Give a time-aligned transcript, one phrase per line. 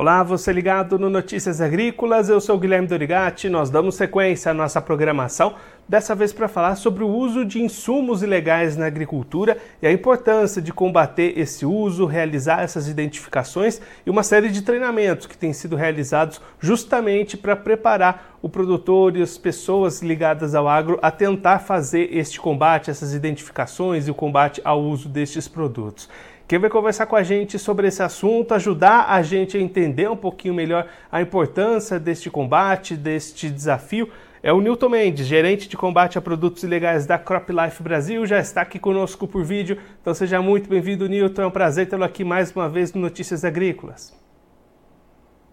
[0.00, 3.48] Olá, você ligado no Notícias Agrícolas, eu sou Guilherme Dorigati.
[3.48, 5.56] Nós damos sequência à nossa programação,
[5.88, 10.62] dessa vez para falar sobre o uso de insumos ilegais na agricultura e a importância
[10.62, 15.74] de combater esse uso, realizar essas identificações e uma série de treinamentos que têm sido
[15.74, 22.16] realizados justamente para preparar o produtor e as pessoas ligadas ao agro a tentar fazer
[22.16, 26.08] este combate, essas identificações e o combate ao uso destes produtos.
[26.48, 30.16] Quem vai conversar com a gente sobre esse assunto, ajudar a gente a entender um
[30.16, 34.08] pouquinho melhor a importância deste combate, deste desafio,
[34.42, 38.62] é o Newton Mendes, gerente de combate a produtos ilegais da CropLife Brasil, já está
[38.62, 39.76] aqui conosco por vídeo.
[40.00, 41.42] Então seja muito bem-vindo, Newton.
[41.42, 44.16] É um prazer tê-lo aqui mais uma vez no Notícias Agrícolas.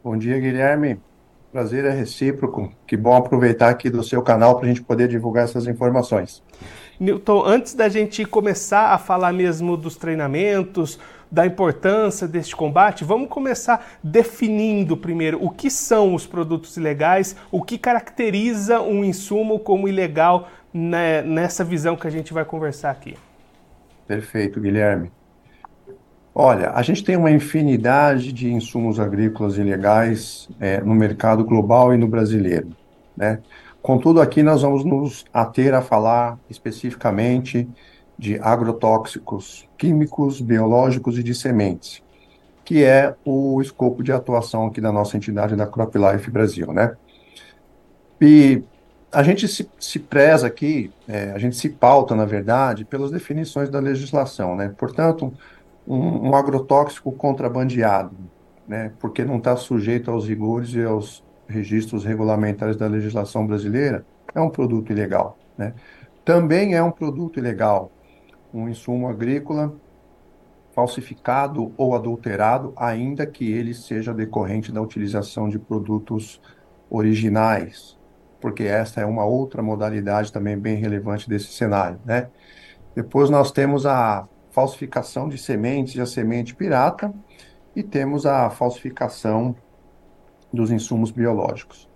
[0.01, 0.97] Bom dia, Guilherme.
[1.51, 2.71] Prazer é recíproco.
[2.87, 6.41] Que bom aproveitar aqui do seu canal para a gente poder divulgar essas informações.
[6.99, 10.99] Newton, antes da gente começar a falar mesmo dos treinamentos,
[11.31, 17.61] da importância deste combate, vamos começar definindo primeiro o que são os produtos ilegais, o
[17.61, 23.17] que caracteriza um insumo como ilegal né, nessa visão que a gente vai conversar aqui.
[24.07, 25.11] Perfeito, Guilherme.
[26.33, 31.97] Olha, a gente tem uma infinidade de insumos agrícolas ilegais é, no mercado global e
[31.97, 32.69] no brasileiro,
[33.15, 33.39] né?
[33.85, 37.69] Contudo, aqui nós vamos nos ater a falar especificamente
[38.17, 42.01] de agrotóxicos químicos, biológicos e de sementes,
[42.63, 46.95] que é o escopo de atuação aqui da nossa entidade da CropLife Brasil, né?
[48.19, 48.63] E
[49.11, 53.69] a gente se, se preza aqui, é, a gente se pauta, na verdade, pelas definições
[53.69, 54.73] da legislação, né?
[54.75, 55.31] Portanto,
[55.87, 58.17] um, um agrotóxico contrabandeado,
[58.67, 58.93] né?
[58.99, 64.49] Porque não está sujeito aos rigores e aos registros regulamentares da legislação brasileira, é um
[64.49, 65.37] produto ilegal.
[65.57, 65.73] Né?
[66.23, 67.91] Também é um produto ilegal
[68.55, 69.75] um insumo agrícola
[70.73, 76.41] falsificado ou adulterado, ainda que ele seja decorrente da utilização de produtos
[76.89, 77.97] originais,
[78.39, 82.29] porque essa é uma outra modalidade também bem relevante desse cenário, né?
[82.93, 87.13] Depois nós temos a falsificação de sementes e a semente pirata,
[87.75, 89.53] e temos a falsificação
[90.55, 91.87] dos insumos biológicos.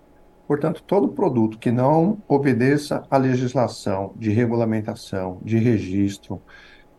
[0.48, 6.42] Portanto, todo produto que não obedeça à legislação de regulamentação, de registro,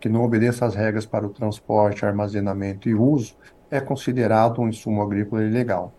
[0.01, 3.37] que não obedeça às regras para o transporte, armazenamento e uso,
[3.71, 5.93] é considerado um insumo agrícola ilegal.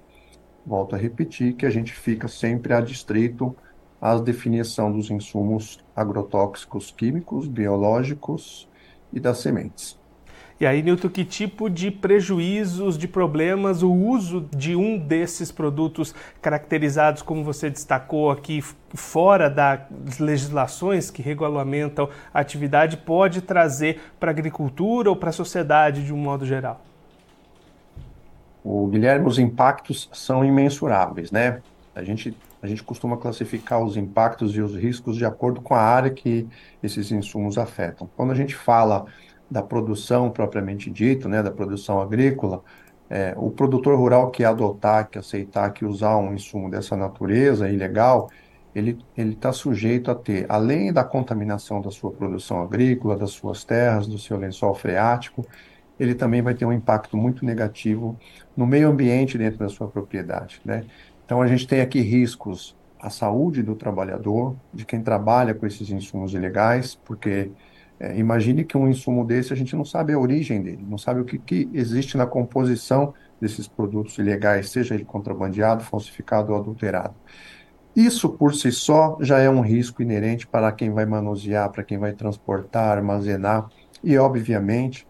[0.65, 3.55] Volto a repetir que a gente fica sempre adstrito
[4.01, 8.67] à definição dos insumos agrotóxicos químicos, biológicos
[9.13, 10.00] e das sementes.
[10.61, 16.13] E aí, Nilton, que tipo de prejuízos, de problemas o uso de um desses produtos
[16.39, 18.63] caracterizados, como você destacou aqui,
[18.93, 25.33] fora das legislações que regulamentam a atividade, pode trazer para a agricultura ou para a
[25.33, 26.79] sociedade de um modo geral?
[28.63, 31.59] O Guilherme, os impactos são imensuráveis, né?
[31.95, 35.81] A gente, a gente costuma classificar os impactos e os riscos de acordo com a
[35.81, 36.47] área que
[36.83, 38.07] esses insumos afetam.
[38.15, 39.07] Quando a gente fala
[39.51, 42.63] da produção propriamente dito, né, da produção agrícola,
[43.09, 48.29] é, o produtor rural que adotar, que aceitar que usar um insumo dessa natureza ilegal,
[48.73, 54.07] ele está sujeito a ter, além da contaminação da sua produção agrícola, das suas terras,
[54.07, 55.45] do seu lençol freático,
[55.99, 58.17] ele também vai ter um impacto muito negativo
[58.55, 60.61] no meio ambiente dentro da sua propriedade.
[60.63, 60.85] Né?
[61.25, 65.89] Então a gente tem aqui riscos à saúde do trabalhador, de quem trabalha com esses
[65.89, 67.51] insumos ilegais, porque
[68.01, 71.21] é, imagine que um insumo desse a gente não sabe a origem dele, não sabe
[71.21, 77.13] o que, que existe na composição desses produtos ilegais, seja ele contrabandeado, falsificado ou adulterado.
[77.95, 81.99] Isso por si só já é um risco inerente para quem vai manusear, para quem
[81.99, 83.69] vai transportar, armazenar
[84.03, 85.07] e, obviamente,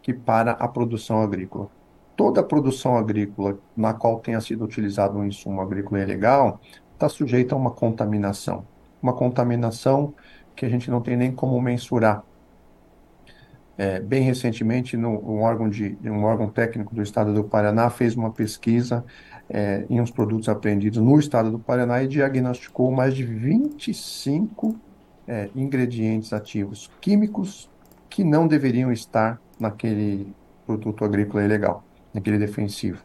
[0.00, 1.68] que para a produção agrícola.
[2.16, 6.60] Toda produção agrícola na qual tenha sido utilizado um insumo agrícola ilegal
[6.92, 8.64] está sujeita a uma contaminação.
[9.02, 10.14] Uma contaminação
[10.54, 12.22] que a gente não tem nem como mensurar.
[13.78, 18.14] É, bem recentemente, no, um, órgão de, um órgão técnico do estado do Paraná fez
[18.14, 19.02] uma pesquisa
[19.48, 24.76] é, em uns produtos apreendidos no estado do Paraná e diagnosticou mais de 25
[25.26, 27.70] é, ingredientes ativos químicos
[28.10, 30.34] que não deveriam estar naquele
[30.66, 31.82] produto agrícola ilegal,
[32.12, 33.02] naquele defensivo.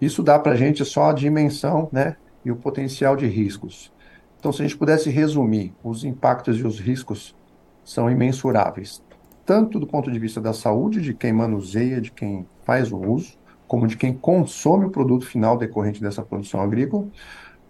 [0.00, 3.90] Isso dá para a gente só a dimensão né, e o potencial de riscos.
[4.44, 7.34] Então, se a gente pudesse resumir, os impactos e os riscos
[7.82, 9.02] são imensuráveis,
[9.46, 13.38] tanto do ponto de vista da saúde de quem manuseia, de quem faz o uso,
[13.66, 17.06] como de quem consome o produto final decorrente dessa produção agrícola,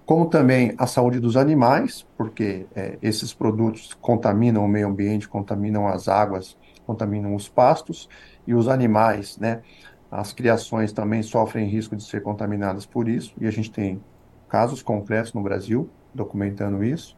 [0.05, 5.87] como também a saúde dos animais, porque é, esses produtos contaminam o meio ambiente, contaminam
[5.87, 8.09] as águas, contaminam os pastos,
[8.45, 9.63] e os animais, né,
[10.11, 14.03] as criações também sofrem risco de ser contaminadas por isso, e a gente tem
[14.49, 17.17] casos concretos no Brasil documentando isso.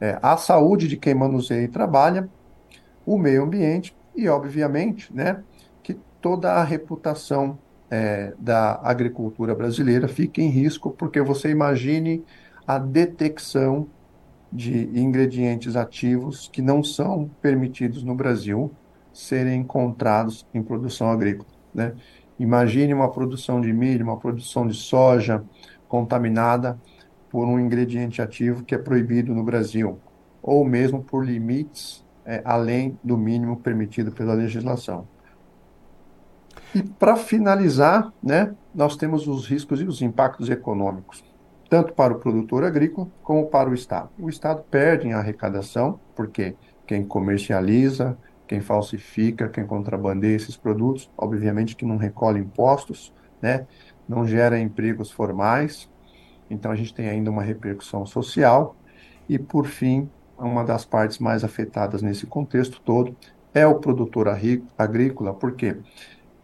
[0.00, 2.28] É, a saúde de quem manuseia e trabalha,
[3.04, 5.42] o meio ambiente e, obviamente, né,
[5.82, 7.58] que toda a reputação
[7.90, 12.24] é, da agricultura brasileira fica em risco, porque você imagine
[12.66, 13.86] a detecção
[14.52, 18.72] de ingredientes ativos que não são permitidos no Brasil
[19.12, 21.48] serem encontrados em produção agrícola.
[21.74, 21.94] Né?
[22.38, 25.44] Imagine uma produção de milho, uma produção de soja
[25.88, 26.78] contaminada
[27.36, 29.98] por um ingrediente ativo que é proibido no Brasil,
[30.40, 35.06] ou mesmo por limites é, além do mínimo permitido pela legislação.
[36.74, 41.22] E para finalizar, né, nós temos os riscos e os impactos econômicos,
[41.68, 44.08] tanto para o produtor agrícola como para o Estado.
[44.18, 46.56] O Estado perde em arrecadação, porque
[46.86, 48.16] quem comercializa,
[48.48, 53.12] quem falsifica, quem contrabandeia esses produtos, obviamente que não recolhe impostos,
[53.42, 53.66] né?
[54.08, 55.86] não gera empregos formais,
[56.50, 58.76] então a gente tem ainda uma repercussão social.
[59.28, 60.08] E, por fim,
[60.38, 63.16] uma das partes mais afetadas nesse contexto todo
[63.52, 64.28] é o produtor
[64.76, 65.76] agrícola, porque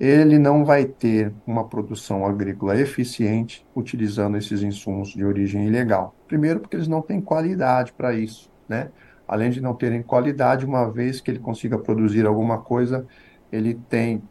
[0.01, 6.15] ele não vai ter uma produção agrícola eficiente utilizando esses insumos de origem ilegal.
[6.27, 8.91] Primeiro, porque eles não têm qualidade para isso, né?
[9.33, 13.07] além de não terem qualidade, uma vez que ele consiga produzir alguma coisa,
[13.51, 14.23] ele tem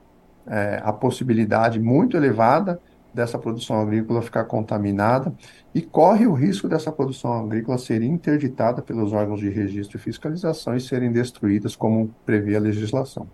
[0.46, 2.80] é, a possibilidade muito elevada
[3.14, 5.34] dessa produção agrícola ficar contaminada
[5.74, 10.76] e corre o risco dessa produção agrícola ser interditada pelos órgãos de registro e fiscalização
[10.76, 13.28] e serem destruídas como prevê a legislação.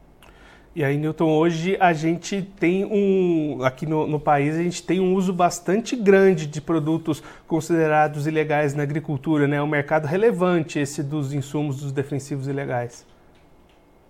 [0.78, 3.64] E aí, Newton, hoje a gente tem um.
[3.64, 8.76] Aqui no, no, país, a gente tem um uso bastante grande de produtos considerados ilegais
[8.76, 9.58] na agricultura, né?
[9.58, 13.08] É um mercado relevante esse dos insumos dos defensivos ilegais.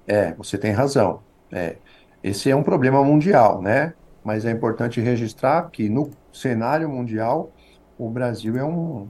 [0.05, 1.21] É, você tem razão.
[1.53, 1.77] É,
[2.21, 3.93] esse é um problema mundial, né?
[4.27, 7.49] Mas é importante registrar que no cenário mundial,
[7.97, 9.07] o Brasil é um,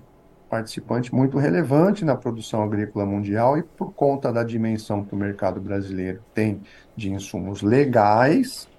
[0.47, 5.59] participante muito relevante na produção agrícola mundial e por conta da dimensão que o mercado
[5.59, 6.61] brasileiro tem
[6.95, 8.69] de insumos legais,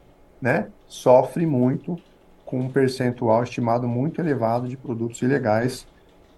[0.41, 1.99] né, sofre muito
[2.47, 5.89] com um percentual estimado muito elevado de produtos ilegais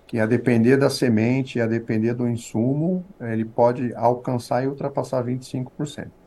[0.07, 6.20] que a depender da semente, a depender do insumo, ele pode alcançar e ultrapassar 25%.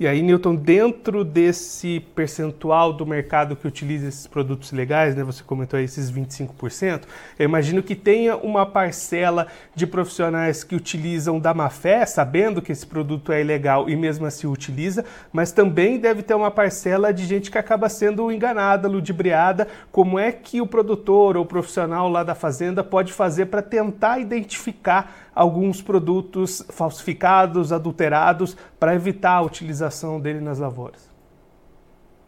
[0.00, 5.44] E aí, Newton, dentro desse percentual do mercado que utiliza esses produtos legais, né, você
[5.44, 7.02] comentou aí esses 25%,
[7.38, 12.72] eu imagino que tenha uma parcela de profissionais que utilizam da má fé, sabendo que
[12.72, 17.26] esse produto é ilegal e mesmo assim utiliza, mas também deve ter uma parcela de
[17.26, 19.68] gente que acaba sendo enganada, ludibriada.
[19.92, 25.30] Como é que o produtor ou profissional lá da fazenda pode fazer para tentar identificar
[25.34, 29.81] alguns produtos falsificados, adulterados, para evitar a utilização
[30.20, 31.10] dele nas lavouras.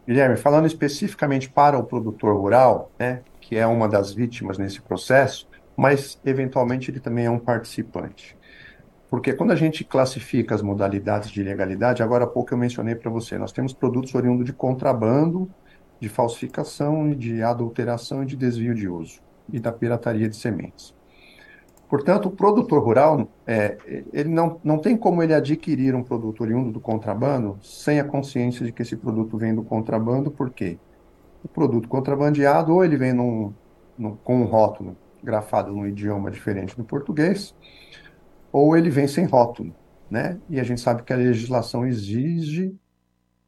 [0.07, 5.47] Guilherme, falando especificamente para o produtor rural, né, que é uma das vítimas nesse processo,
[5.75, 8.37] mas eventualmente ele também é um participante.
[9.09, 13.09] Porque quando a gente classifica as modalidades de ilegalidade, agora há pouco eu mencionei para
[13.09, 15.49] você, nós temos produtos oriundos de contrabando,
[15.99, 19.21] de falsificação, de adulteração e de desvio de uso,
[19.51, 20.93] e da pirataria de sementes.
[21.95, 23.77] Portanto, o produtor rural, é,
[24.11, 28.65] ele não, não tem como ele adquirir um produto oriundo do contrabando sem a consciência
[28.65, 30.77] de que esse produto vem do contrabando, por quê?
[31.41, 33.53] O produto contrabandeado, ou ele vem num,
[33.97, 37.55] num, com um rótulo grafado num idioma diferente do português,
[38.51, 39.73] ou ele vem sem rótulo,
[40.11, 40.37] né?
[40.49, 42.75] E a gente sabe que a legislação exige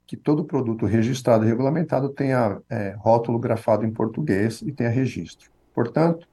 [0.05, 5.51] que todo produto registrado e regulamentado tenha é, rótulo grafado em português e tenha registro.
[5.73, 6.25] Portanto,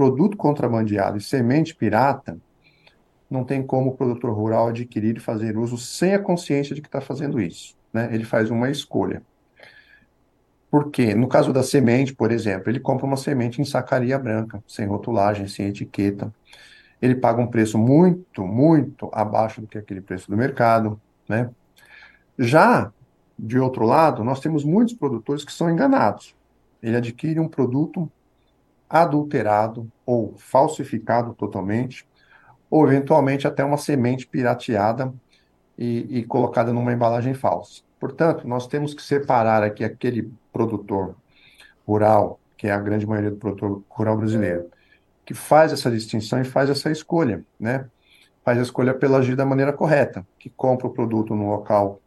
[0.00, 2.38] produto contrabandeado e semente pirata,
[3.28, 6.88] não tem como o produtor rural adquirir e fazer uso sem a consciência de que
[6.88, 7.76] está fazendo isso.
[7.92, 8.08] Né?
[8.10, 9.22] Ele faz uma escolha.
[10.70, 11.14] Por quê?
[11.14, 15.46] No caso da semente, por exemplo, ele compra uma semente em sacaria branca, sem rotulagem,
[15.46, 16.32] sem etiqueta.
[17.02, 20.98] Ele paga um preço muito, muito abaixo do que aquele preço do mercado.
[21.28, 21.50] Né?
[22.38, 22.90] Já,
[23.38, 26.34] de outro lado, nós temos muitos produtores que são enganados.
[26.82, 28.10] Ele adquire um produto
[28.90, 32.04] adulterado ou falsificado totalmente,
[32.68, 35.14] ou eventualmente até uma semente pirateada
[35.78, 37.82] e, e, colocada numa embalagem falsa.
[38.00, 41.14] Portanto, nós temos que separar aqui aquele produtor
[41.86, 44.68] rural, que é a grande maioria do produtor rural brasileiro,
[45.24, 47.88] que faz essa distinção e faz essa escolha, né?
[48.44, 52.00] Faz a escolha pela agir da maneira correta, que compra o produto no local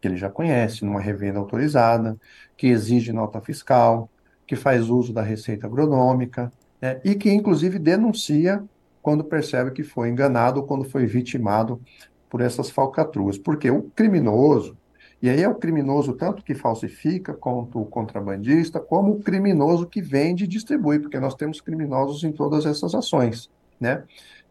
[0.00, 2.16] que ele já conhece, numa revenda autorizada,
[2.56, 4.08] que exige nota fiscal,
[4.50, 6.52] que faz uso da receita agronômica
[6.82, 8.60] né, e que, inclusive, denuncia
[9.00, 11.80] quando percebe que foi enganado ou quando foi vitimado
[12.28, 13.38] por essas falcatruas.
[13.38, 14.76] Porque o criminoso,
[15.22, 20.02] E aí é o criminoso tanto que falsifica, quanto o contrabandista, como o criminoso que
[20.02, 24.02] vende e distribui, porque nós temos criminosos em todas essas ações, né?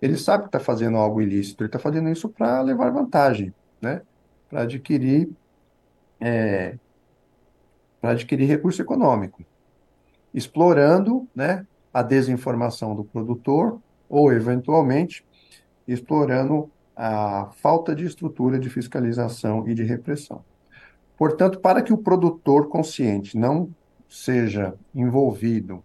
[0.01, 4.01] Ele sabe que está fazendo algo ilícito, ele está fazendo isso para levar vantagem, né?
[4.49, 5.29] Para adquirir,
[6.21, 6.77] é,
[7.99, 9.43] para adquirir recurso econômico,
[10.33, 15.25] explorando, né, a desinformação do produtor ou, eventualmente,
[15.87, 20.43] explorando a falta de estrutura de fiscalização e de repressão.
[21.17, 23.69] Portanto, para que o produtor consciente não
[24.07, 25.83] seja envolvido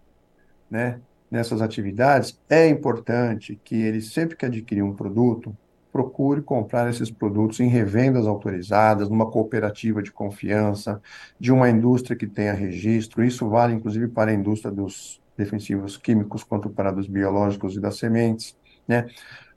[0.69, 0.99] né,
[1.29, 5.55] nessas atividades, é importante que ele, sempre que adquirir um produto,
[5.95, 11.01] procure comprar esses produtos em revendas autorizadas, numa cooperativa de confiança,
[11.39, 13.23] de uma indústria que tenha registro.
[13.23, 17.97] Isso vale, inclusive, para a indústria dos defensivos químicos, quanto para dos biológicos e das
[17.97, 18.57] sementes.
[18.85, 19.07] Né?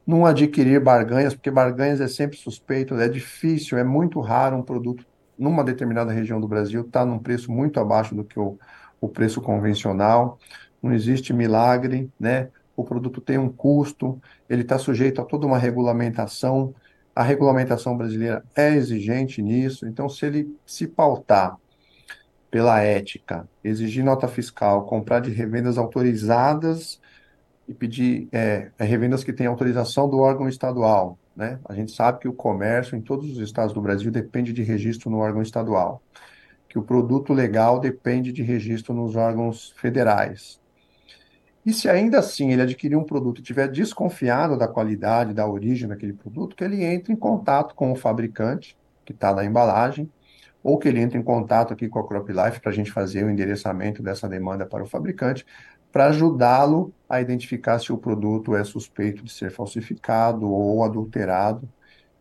[0.06, 5.04] Não adquirir barganhas, porque barganhas é sempre suspeito, é difícil, é muito raro um produto
[5.36, 8.56] numa determinada região do Brasil, está num preço muito abaixo do que o,
[9.00, 10.38] o preço convencional.
[10.80, 12.48] Não existe milagre, né?
[12.78, 16.72] O produto tem um custo, ele está sujeito a toda uma regulamentação.
[17.12, 21.58] A regulamentação brasileira é exigente nisso, então, se ele se pautar
[22.48, 27.00] pela ética, exigir nota fiscal, comprar de revendas autorizadas
[27.66, 31.58] e pedir é, revendas que têm autorização do órgão estadual, né?
[31.68, 35.10] A gente sabe que o comércio em todos os estados do Brasil depende de registro
[35.10, 36.00] no órgão estadual,
[36.68, 40.60] que o produto legal depende de registro nos órgãos federais.
[41.68, 45.86] E se ainda assim ele adquirir um produto e estiver desconfiado da qualidade, da origem
[45.86, 50.10] daquele produto, que ele entre em contato com o fabricante, que está na embalagem,
[50.62, 53.30] ou que ele entre em contato aqui com a CropLife para a gente fazer o
[53.30, 55.44] endereçamento dessa demanda para o fabricante,
[55.92, 61.68] para ajudá-lo a identificar se o produto é suspeito de ser falsificado ou adulterado,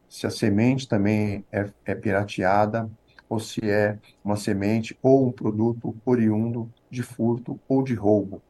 [0.10, 2.92] se a semente também é, é pirateada,
[3.30, 8.42] ou se é uma semente ou um produto oriundo de furto ou de roubo.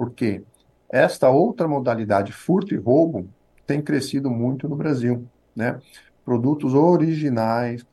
[0.00, 0.42] Porque
[0.88, 3.28] esta outra modalidade, furto e roubo,
[3.66, 5.78] tem crescido muito no Brasil, né?
[6.24, 7.84] produtos originais,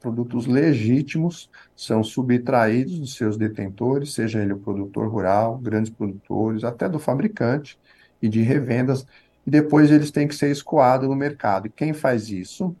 [0.00, 6.88] produtos legítimos, são subtraídos dos seus detentores, seja ele o produtor rural, grandes produtores, até
[6.88, 7.78] do fabricante
[8.22, 9.06] e de revendas,
[9.46, 11.66] e depois eles têm que ser escoados no mercado.
[11.66, 12.74] E quem faz isso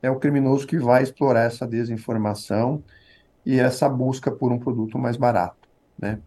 [0.00, 2.84] é o criminoso que vai explorar essa desinformação
[3.44, 6.20] e essa busca por um produto mais barato, né?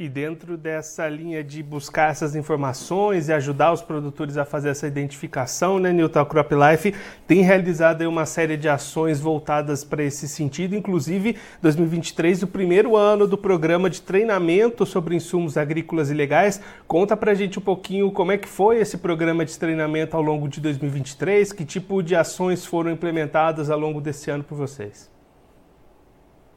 [0.00, 4.86] E dentro dessa linha de buscar essas informações e ajudar os produtores a fazer essa
[4.86, 6.94] identificação, né, Newton Crop Life
[7.26, 13.26] tem realizado uma série de ações voltadas para esse sentido, inclusive 2023, o primeiro ano
[13.26, 16.60] do programa de treinamento sobre insumos agrícolas ilegais.
[16.86, 20.22] Conta para a gente um pouquinho como é que foi esse programa de treinamento ao
[20.22, 25.17] longo de 2023, que tipo de ações foram implementadas ao longo desse ano por vocês.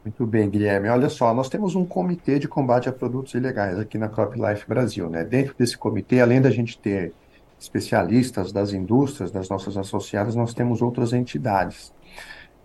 [0.03, 0.89] Muito bem, Guilherme.
[0.89, 5.07] Olha só, nós temos um comitê de combate a produtos ilegais aqui na CropLife Brasil,
[5.09, 5.23] né?
[5.23, 7.13] Dentro desse comitê, além da gente ter
[7.59, 11.93] especialistas das indústrias, das nossas associadas, nós temos outras entidades.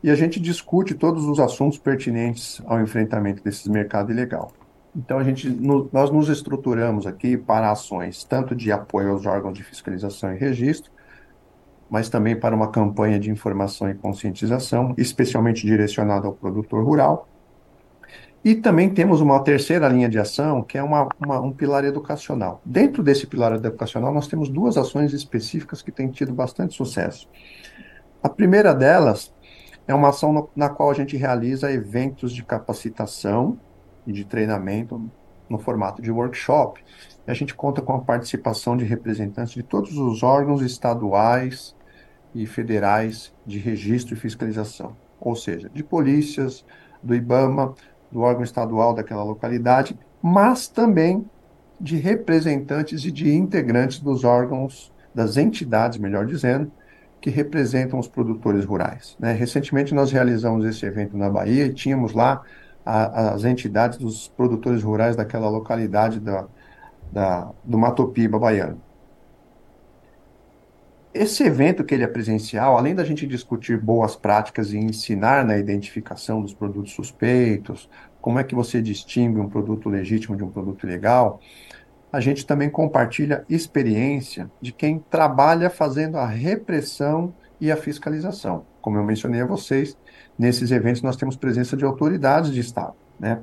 [0.03, 4.53] E a gente discute todos os assuntos pertinentes ao enfrentamento desses mercados ilegal.
[4.95, 9.53] Então, a gente, no, nós nos estruturamos aqui para ações tanto de apoio aos órgãos
[9.53, 10.91] de fiscalização e registro,
[11.91, 17.29] mas também para uma campanha de informação e conscientização, especialmente direcionada ao produtor rural.
[18.45, 22.61] E também temos uma terceira linha de ação, que é uma, uma, um pilar educacional.
[22.65, 27.29] Dentro desse pilar educacional, nós temos duas ações específicas que têm tido bastante sucesso.
[28.23, 29.33] A primeira delas
[29.87, 33.59] é uma ação no, na qual a gente realiza eventos de capacitação
[34.07, 35.11] e de treinamento
[35.49, 36.83] no formato de workshop.
[37.27, 41.76] E a gente conta com a participação de representantes de todos os órgãos estaduais,
[42.37, 46.65] e federais de registro e fiscalização, ou seja, de polícias,
[47.03, 47.75] do IBAMA,
[48.13, 51.25] do órgão estadual daquela localidade, mas também
[51.81, 56.71] de representantes e de integrantes dos órgãos, das entidades, melhor dizendo,
[57.21, 59.17] que representam os produtores rurais.
[59.19, 59.33] Né?
[59.33, 62.43] Recentemente nós realizamos esse evento na Bahia e tínhamos lá
[62.85, 66.47] a, as entidades dos produtores rurais daquela localidade da,
[67.11, 68.81] da, do Matopiba baiano.
[71.19, 75.57] Esse evento que ele é presencial, além da gente discutir boas práticas e ensinar na
[75.57, 77.89] identificação dos produtos suspeitos,
[78.21, 81.41] como é que você distingue um produto legítimo de um produto ilegal,
[82.13, 88.67] a gente também compartilha experiência de quem trabalha fazendo a repressão e a fiscalização.
[88.83, 89.97] Como eu mencionei a vocês,
[90.39, 93.41] nesses eventos nós temos presença de autoridades de Estado, né?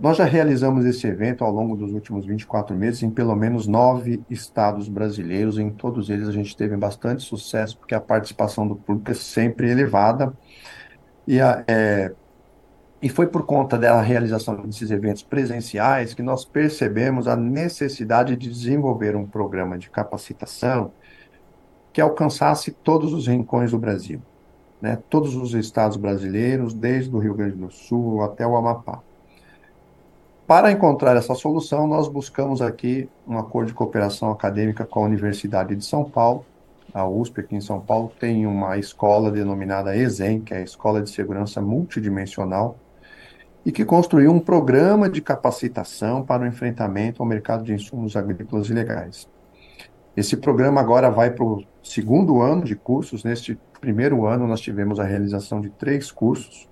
[0.00, 4.22] Nós já realizamos esse evento ao longo dos últimos 24 meses em pelo menos nove
[4.28, 5.58] estados brasileiros.
[5.58, 9.70] Em todos eles a gente teve bastante sucesso, porque a participação do público é sempre
[9.70, 10.32] elevada.
[11.26, 12.12] E, a, é,
[13.02, 18.48] e foi por conta da realização desses eventos presenciais que nós percebemos a necessidade de
[18.48, 20.92] desenvolver um programa de capacitação
[21.92, 24.22] que alcançasse todos os rincões do Brasil,
[24.80, 24.98] né?
[25.08, 29.02] todos os estados brasileiros, desde o Rio Grande do Sul até o Amapá.
[30.50, 35.76] Para encontrar essa solução, nós buscamos aqui um acordo de cooperação acadêmica com a Universidade
[35.76, 36.44] de São Paulo.
[36.92, 41.02] A USP, aqui em São Paulo, tem uma escola denominada ESEM, que é a Escola
[41.02, 42.76] de Segurança Multidimensional,
[43.64, 48.68] e que construiu um programa de capacitação para o enfrentamento ao mercado de insumos agrícolas
[48.68, 49.28] ilegais.
[50.16, 53.22] Esse programa agora vai para o segundo ano de cursos.
[53.22, 56.68] Neste primeiro ano, nós tivemos a realização de três cursos.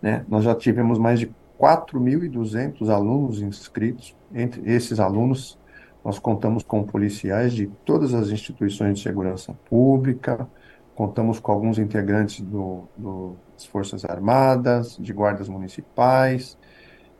[0.00, 0.24] Né?
[0.26, 1.30] Nós já tivemos mais de
[1.62, 4.16] 4.200 alunos inscritos.
[4.34, 5.56] Entre esses alunos,
[6.04, 10.48] nós contamos com policiais de todas as instituições de segurança pública,
[10.96, 16.58] contamos com alguns integrantes do, do, das Forças Armadas, de guardas municipais,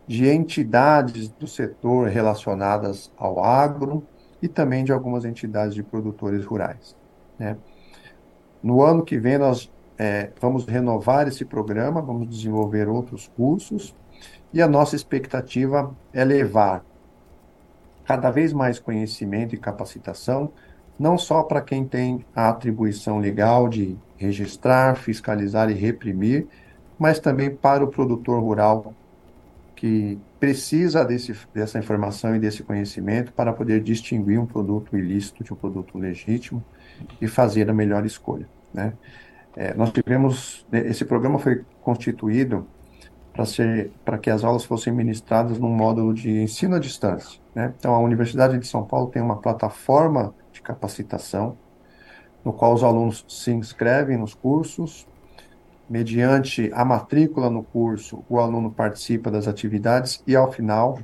[0.09, 4.05] de entidades do setor relacionadas ao agro
[4.43, 6.97] e também de algumas entidades de produtores rurais.
[7.39, 7.57] Né?
[8.61, 13.95] No ano que vem, nós é, vamos renovar esse programa, vamos desenvolver outros cursos
[14.53, 16.85] e a nossa expectativa é levar
[18.05, 20.53] cada vez mais conhecimento e capacitação,
[20.99, 26.47] não só para quem tem a atribuição legal de registrar, fiscalizar e reprimir,
[26.99, 28.95] mas também para o produtor rural
[29.75, 35.53] que precisa desse, dessa informação e desse conhecimento para poder distinguir um produto ilícito de
[35.53, 36.63] um produto legítimo
[37.21, 38.49] e fazer a melhor escolha.
[38.73, 38.93] Né?
[39.57, 42.67] É, nós tivemos, esse programa foi constituído
[44.05, 47.41] para que as aulas fossem ministradas num módulo de ensino à distância.
[47.55, 47.73] Né?
[47.79, 51.57] Então, a Universidade de São Paulo tem uma plataforma de capacitação
[52.45, 55.07] no qual os alunos se inscrevem nos cursos,
[55.89, 60.99] mediante a matrícula no curso, o aluno participa das atividades e, ao final,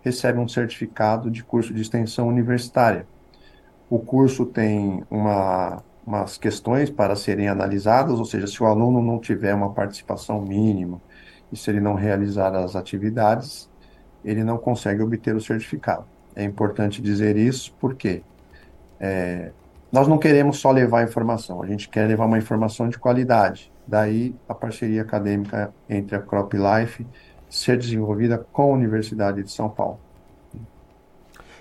[0.00, 3.06] recebe um certificado de curso de extensão universitária.
[3.90, 9.18] O curso tem uma, umas questões para serem analisadas, ou seja, se o aluno não
[9.18, 11.00] tiver uma participação mínima,
[11.52, 13.68] e se ele não realizar as atividades,
[14.24, 16.04] ele não consegue obter o certificado.
[16.34, 18.22] É importante dizer isso porque
[19.00, 19.52] é,
[19.90, 23.72] nós não queremos só levar informação, a gente quer levar uma informação de qualidade.
[23.86, 27.06] Daí a parceria acadêmica entre a Crop Life
[27.48, 29.98] ser desenvolvida com a Universidade de São Paulo.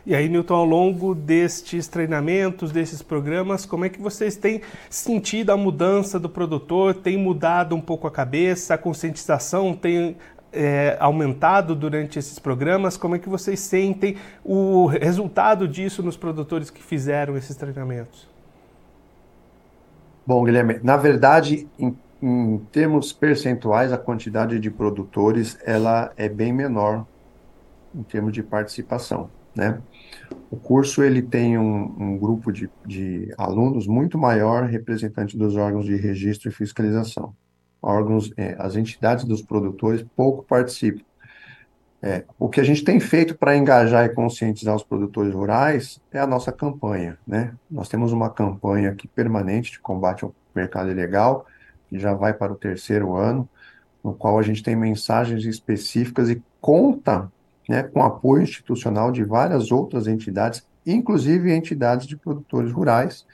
[0.07, 5.49] E aí, Newton, ao longo destes treinamentos, desses programas, como é que vocês têm sentido
[5.49, 6.93] a mudança do produtor?
[6.93, 10.15] Tem mudado um pouco a cabeça, a conscientização tem
[10.53, 12.95] é, aumentado durante esses programas?
[12.95, 14.15] Como é que vocês sentem
[14.45, 18.29] o resultado disso nos produtores que fizeram esses treinamentos?
[20.25, 26.53] Bom, Guilherme, na verdade, em, em termos percentuais, a quantidade de produtores ela é bem
[26.53, 27.05] menor
[27.93, 29.81] em termos de participação, né?
[30.49, 35.85] O curso ele tem um, um grupo de, de, alunos muito maior representante dos órgãos
[35.85, 37.35] de registro e fiscalização.
[37.81, 41.03] Órgãos, é, as entidades dos produtores pouco participam.
[42.01, 46.19] É, o que a gente tem feito para engajar e conscientizar os produtores rurais é
[46.19, 47.17] a nossa campanha.
[47.25, 47.53] Né?
[47.69, 51.45] Nós temos uma campanha aqui permanente de combate ao mercado ilegal,
[51.89, 53.49] que já vai para o terceiro ano,
[54.03, 57.31] no qual a gente tem mensagens específicas e conta
[57.67, 63.25] né, com apoio institucional de várias outras entidades, inclusive entidades de produtores rurais,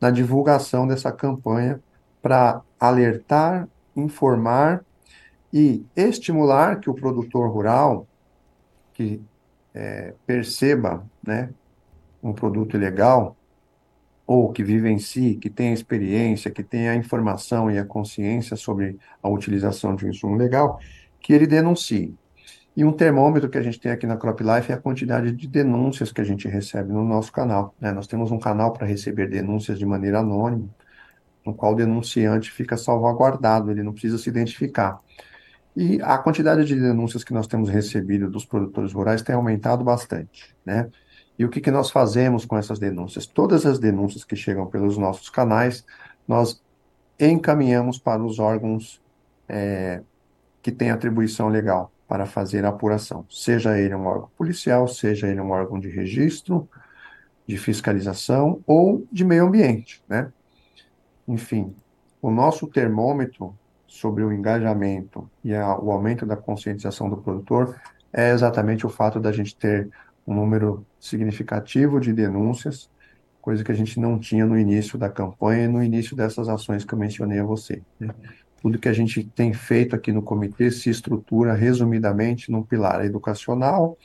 [0.00, 1.80] na divulgação dessa campanha
[2.20, 4.84] para alertar, informar
[5.52, 8.06] e estimular que o produtor rural
[8.92, 9.20] que
[9.74, 11.50] é, perceba né,
[12.22, 13.36] um produto ilegal
[14.26, 18.56] ou que vive em si, que tenha experiência, que tenha a informação e a consciência
[18.56, 20.78] sobre a utilização de um insumo legal,
[21.20, 22.14] que ele denuncie.
[22.78, 25.48] E um termômetro que a gente tem aqui na Crop Life é a quantidade de
[25.48, 27.74] denúncias que a gente recebe no nosso canal.
[27.80, 27.90] Né?
[27.90, 30.68] Nós temos um canal para receber denúncias de maneira anônima,
[31.44, 35.00] no qual o denunciante fica salvaguardado, ele não precisa se identificar.
[35.74, 40.54] E a quantidade de denúncias que nós temos recebido dos produtores rurais tem aumentado bastante,
[40.64, 40.88] né?
[41.36, 43.26] E o que, que nós fazemos com essas denúncias?
[43.26, 45.84] Todas as denúncias que chegam pelos nossos canais,
[46.28, 46.62] nós
[47.18, 49.02] encaminhamos para os órgãos
[49.48, 50.00] é,
[50.62, 55.40] que têm atribuição legal para fazer a apuração, seja ele um órgão policial, seja ele
[55.40, 56.66] um órgão de registro,
[57.46, 60.32] de fiscalização ou de meio ambiente, né?
[61.26, 61.74] Enfim,
[62.22, 63.54] o nosso termômetro
[63.86, 67.78] sobre o engajamento e a, o aumento da conscientização do produtor
[68.12, 69.90] é exatamente o fato da gente ter
[70.26, 72.90] um número significativo de denúncias,
[73.40, 76.84] coisa que a gente não tinha no início da campanha e no início dessas ações
[76.84, 77.82] que eu mencionei a você.
[78.00, 78.14] Né?
[78.60, 83.96] Tudo que a gente tem feito aqui no comitê se estrutura resumidamente num pilar educacional,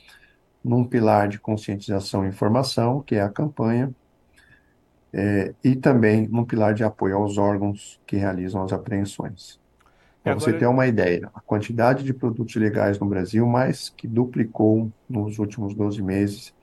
[0.64, 3.94] num pilar de conscientização e informação, que é a campanha,
[5.12, 9.60] é, e também num pilar de apoio aos órgãos que realizam as apreensões.
[10.22, 10.52] Para agora...
[10.52, 15.38] você ter uma ideia, a quantidade de produtos ilegais no Brasil mais que duplicou nos
[15.38, 16.54] últimos 12 meses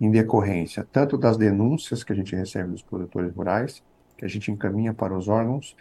[0.00, 3.82] em decorrência tanto das denúncias que a gente recebe dos produtores rurais,
[4.16, 5.76] que a gente encaminha para os órgãos,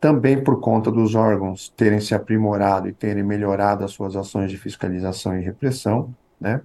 [0.00, 4.56] também por conta dos órgãos terem se aprimorado e terem melhorado as suas ações de
[4.56, 6.62] fiscalização e repressão, né?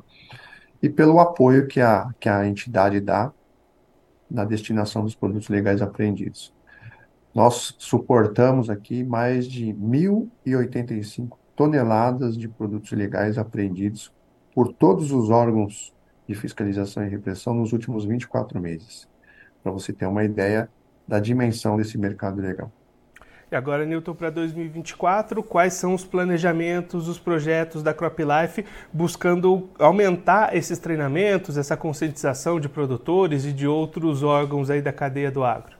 [0.82, 3.34] E pelo apoio que a, que a entidade dá
[4.32, 6.54] na destinação dos produtos legais apreendidos.
[7.34, 14.12] Nós suportamos aqui mais de 1.085 toneladas de produtos ilegais apreendidos
[14.54, 15.94] por todos os órgãos
[16.28, 19.08] de fiscalização e repressão nos últimos 24 meses,
[19.62, 20.70] para você ter uma ideia
[21.06, 22.72] da dimensão desse mercado ilegal.
[23.56, 30.78] Agora, Newton, para 2024, quais são os planejamentos, os projetos da CropLife buscando aumentar esses
[30.78, 35.76] treinamentos, essa conscientização de produtores e de outros órgãos aí da cadeia do agro?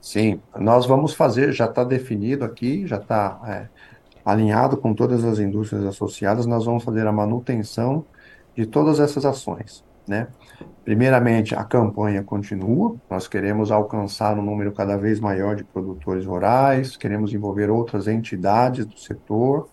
[0.00, 3.68] Sim, nós vamos fazer, já está definido aqui, já está é,
[4.24, 8.04] alinhado com todas as indústrias associadas, nós vamos fazer a manutenção
[8.56, 10.28] de todas essas ações, né?
[10.84, 16.96] Primeiramente, a campanha continua, nós queremos alcançar um número cada vez maior de produtores rurais,
[16.96, 19.68] queremos envolver outras entidades do setor,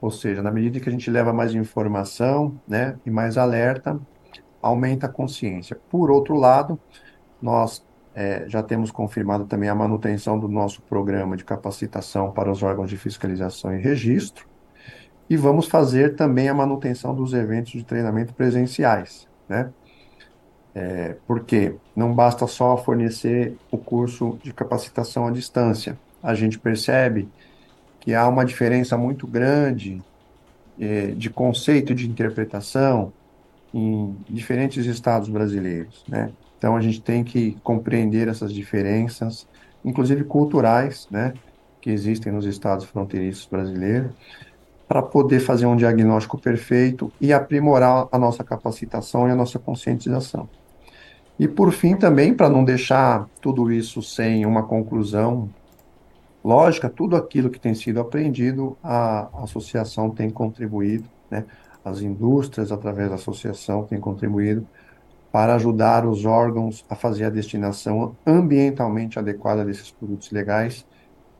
[0.00, 3.98] ou seja, na medida que a gente leva mais informação né, e mais alerta,
[4.60, 5.78] aumenta a consciência.
[5.90, 6.78] Por outro lado,
[7.40, 12.62] nós é, já temos confirmado também a manutenção do nosso programa de capacitação para os
[12.62, 14.46] órgãos de fiscalização e registro,
[15.28, 19.70] e vamos fazer também a manutenção dos eventos de treinamento presenciais, né?
[20.74, 25.96] É, porque não basta só fornecer o curso de capacitação à distância.
[26.22, 27.28] A gente percebe
[28.00, 30.02] que há uma diferença muito grande
[30.78, 33.12] é, de conceito de interpretação
[33.72, 36.32] em diferentes estados brasileiros, né?
[36.58, 39.46] Então a gente tem que compreender essas diferenças,
[39.84, 41.34] inclusive culturais, né,
[41.80, 44.12] que existem nos estados fronteiriços brasileiros,
[44.86, 50.48] para poder fazer um diagnóstico perfeito e aprimorar a nossa capacitação e a nossa conscientização.
[51.38, 55.50] E por fim, também, para não deixar tudo isso sem uma conclusão
[56.44, 61.44] lógica, tudo aquilo que tem sido aprendido, a associação tem contribuído, né?
[61.84, 64.66] as indústrias, através da associação, têm contribuído
[65.32, 70.86] para ajudar os órgãos a fazer a destinação ambientalmente adequada desses produtos legais,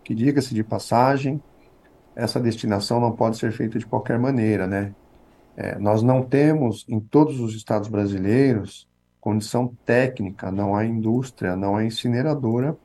[0.03, 1.41] que, diga-se de passagem,
[2.15, 4.95] essa destinação não pode ser feita de qualquer maneira, né?
[5.57, 8.89] É, nós não temos em todos os estados brasileiros
[9.21, 12.77] condição técnica, não há indústria, não há incineradora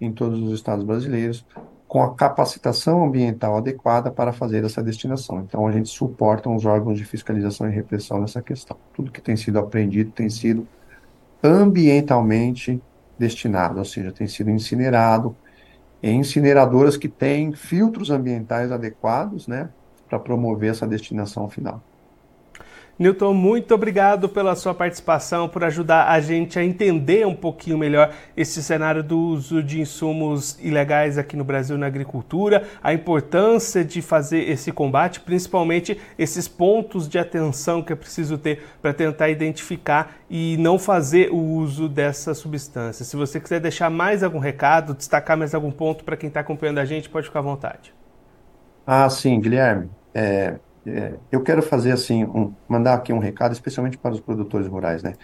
[0.00, 1.44] em todos os estados brasileiros
[1.88, 5.40] com a capacitação ambiental adequada para fazer essa destinação.
[5.40, 8.76] Então, a gente suporta os órgãos de fiscalização e repressão nessa questão.
[8.94, 10.68] Tudo que tem sido aprendido tem sido
[11.42, 12.80] ambientalmente
[13.18, 15.34] destinado, ou seja, tem sido incinerado
[16.02, 19.70] em incineradoras que têm filtros ambientais adequados, né,
[20.08, 21.82] para promover essa destinação final.
[23.00, 28.12] Newton, muito obrigado pela sua participação, por ajudar a gente a entender um pouquinho melhor
[28.36, 34.02] esse cenário do uso de insumos ilegais aqui no Brasil na agricultura, a importância de
[34.02, 40.16] fazer esse combate, principalmente esses pontos de atenção que é preciso ter para tentar identificar
[40.28, 43.02] e não fazer o uso dessa substância.
[43.02, 46.80] Se você quiser deixar mais algum recado, destacar mais algum ponto para quem está acompanhando
[46.80, 47.94] a gente, pode ficar à vontade.
[48.86, 49.88] Ah, sim, Guilherme.
[50.12, 54.66] É, é, eu quero fazer assim, um, mandar aqui um recado, especialmente para os produtores
[54.66, 55.14] rurais, né?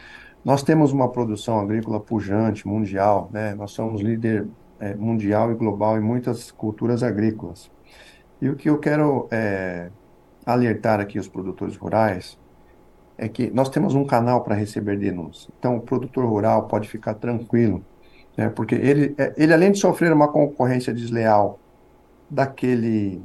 [0.44, 3.54] Nós temos uma produção agrícola pujante, mundial, né?
[3.54, 4.46] Nós somos líder
[4.78, 7.70] é, mundial e global em muitas culturas agrícolas.
[8.40, 9.90] E o que eu quero é,
[10.44, 12.38] alertar aqui os produtores rurais
[13.18, 15.48] é que nós temos um canal para receber denúncias.
[15.58, 17.82] Então, o produtor rural pode ficar tranquilo,
[18.36, 18.50] né?
[18.50, 21.58] Porque ele, é, ele além de sofrer uma concorrência desleal
[22.30, 23.22] daquele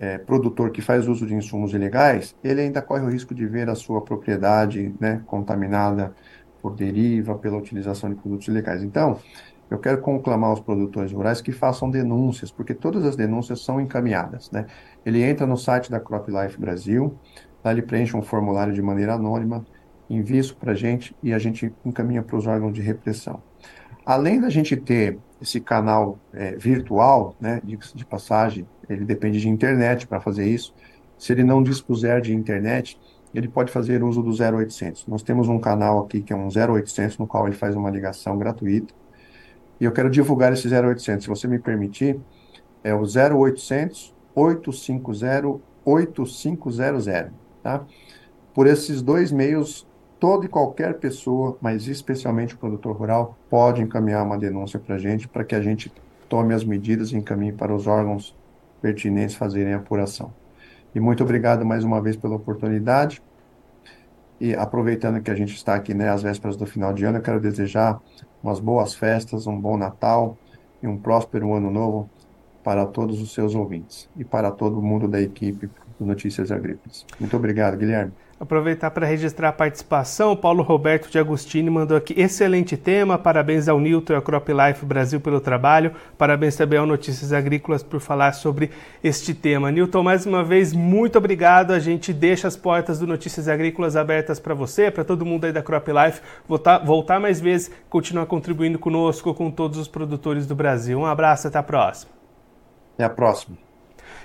[0.00, 3.68] é, produtor que faz uso de insumos ilegais, ele ainda corre o risco de ver
[3.68, 6.14] a sua propriedade né, contaminada
[6.62, 8.82] por deriva, pela utilização de produtos ilegais.
[8.82, 9.18] Então,
[9.70, 14.50] eu quero conclamar os produtores rurais que façam denúncias, porque todas as denúncias são encaminhadas.
[14.50, 14.66] Né?
[15.04, 17.14] Ele entra no site da CropLife Brasil,
[17.62, 19.64] lá ele preenche um formulário de maneira anônima,
[20.08, 23.42] envia isso para a gente e a gente encaminha para os órgãos de repressão.
[24.04, 29.48] Além da gente ter esse canal é, virtual, né, de, de passagem, ele depende de
[29.48, 30.74] internet para fazer isso.
[31.16, 32.98] Se ele não dispuser de internet,
[33.34, 35.06] ele pode fazer uso do 0800.
[35.06, 38.36] Nós temos um canal aqui que é um 0800, no qual ele faz uma ligação
[38.36, 38.92] gratuita.
[39.80, 42.18] E eu quero divulgar esse 0800, se você me permitir,
[42.82, 47.06] é o 0800 850 8500,
[47.62, 47.84] tá?
[48.52, 49.86] Por esses dois meios,
[50.20, 54.98] toda e qualquer pessoa, mas especialmente o produtor rural, pode encaminhar uma denúncia para a
[54.98, 55.90] gente, para que a gente
[56.28, 58.36] tome as medidas e encaminhe para os órgãos
[58.82, 60.32] pertinentes fazerem a apuração.
[60.94, 63.22] E muito obrigado mais uma vez pela oportunidade.
[64.38, 67.22] E aproveitando que a gente está aqui, né, às vésperas do final de ano, eu
[67.22, 68.00] quero desejar
[68.42, 70.36] umas boas festas, um bom Natal
[70.82, 72.08] e um próspero ano novo
[72.62, 75.68] para todos os seus ouvintes e para todo mundo da equipe
[75.98, 77.06] do Notícias Agrícolas.
[77.18, 78.12] Muito obrigado, Guilherme.
[78.40, 83.78] Aproveitar para registrar a participação, Paulo Roberto de Agostini mandou aqui, excelente tema, parabéns ao
[83.78, 88.32] Newton e ao Crop Life Brasil pelo trabalho, parabéns também ao Notícias Agrícolas por falar
[88.32, 88.70] sobre
[89.04, 89.70] este tema.
[89.70, 94.40] Newton, mais uma vez, muito obrigado, a gente deixa as portas do Notícias Agrícolas abertas
[94.40, 98.78] para você, para todo mundo aí da Crop Life, voltar, voltar mais vezes, continuar contribuindo
[98.78, 100.98] conosco, com todos os produtores do Brasil.
[100.98, 102.19] Um abraço, até a próxima.
[103.00, 103.56] Até a próxima.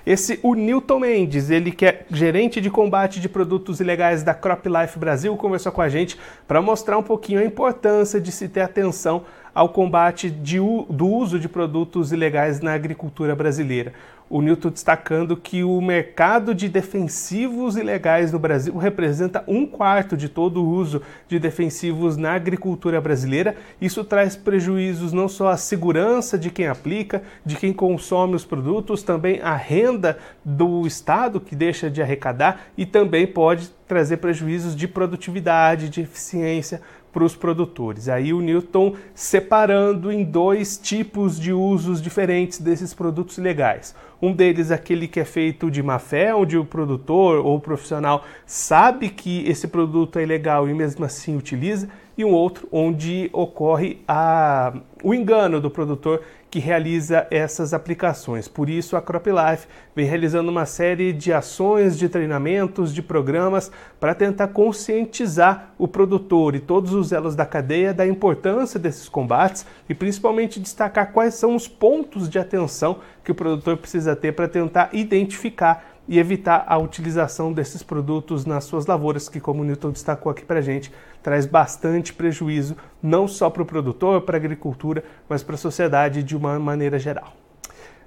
[0.04, 4.64] Esse o Newton Mendes, ele que é gerente de combate de produtos ilegais da Crop
[4.68, 8.60] Life Brasil, conversou com a gente para mostrar um pouquinho a importância de se ter
[8.60, 13.94] atenção ao combate de, do uso de produtos ilegais na agricultura brasileira
[14.28, 20.28] o Newton destacando que o mercado de defensivos ilegais no Brasil representa um quarto de
[20.28, 23.56] todo o uso de defensivos na agricultura brasileira.
[23.80, 29.02] Isso traz prejuízos não só à segurança de quem aplica, de quem consome os produtos,
[29.02, 34.88] também à renda do Estado, que deixa de arrecadar, e também pode trazer prejuízos de
[34.88, 36.80] produtividade, de eficiência
[37.16, 38.10] para os produtores.
[38.10, 43.94] Aí o Newton separando em dois tipos de usos diferentes desses produtos legais.
[44.20, 48.22] Um deles aquele que é feito de má fé, onde o produtor ou o profissional
[48.44, 54.02] sabe que esse produto é ilegal e mesmo assim utiliza, e um outro onde ocorre
[54.08, 58.48] a, o engano do produtor que realiza essas aplicações.
[58.48, 64.14] Por isso, a CropLife vem realizando uma série de ações, de treinamentos, de programas para
[64.14, 69.94] tentar conscientizar o produtor e todos os elos da cadeia da importância desses combates e
[69.94, 74.88] principalmente destacar quais são os pontos de atenção que o produtor precisa ter para tentar
[74.92, 80.30] identificar e evitar a utilização desses produtos nas suas lavouras, que, como o Newton destacou
[80.30, 80.92] aqui para gente,
[81.22, 86.22] traz bastante prejuízo, não só para o produtor, para a agricultura, mas para a sociedade
[86.22, 87.32] de uma maneira geral.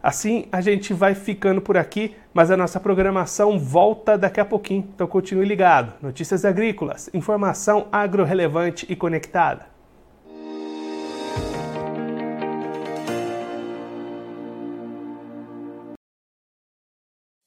[0.01, 4.87] Assim, a gente vai ficando por aqui, mas a nossa programação volta daqui a pouquinho,
[4.95, 5.93] então continue ligado.
[6.01, 9.68] Notícias agrícolas, informação agro-relevante e conectada.